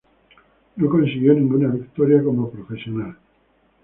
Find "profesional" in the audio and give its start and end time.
2.49-3.17